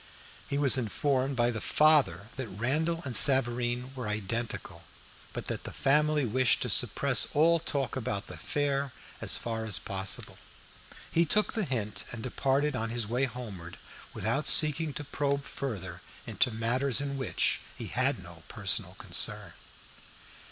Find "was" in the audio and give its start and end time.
0.57-0.79